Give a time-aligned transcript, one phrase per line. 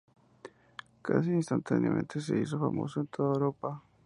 [1.03, 3.83] Casi instantáneamente se hizo famoso en toda Europa.